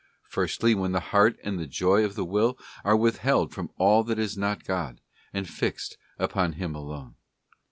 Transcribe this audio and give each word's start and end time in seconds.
Firstly 0.29 0.73
when 0.73 0.93
the 0.93 0.99
heart 1.13 1.37
and 1.43 1.59
the 1.59 1.67
joy 1.67 2.03
of 2.03 2.15
the 2.15 2.25
will 2.25 2.57
are 2.83 2.95
withheld 2.97 3.53
from 3.53 3.69
all 3.77 4.03
that 4.05 4.17
is 4.17 4.35
not 4.35 4.63
God, 4.63 4.99
and 5.31 5.47
fixed 5.47 5.95
upon 6.17 6.53
Him 6.53 6.73
alone. 6.73 7.13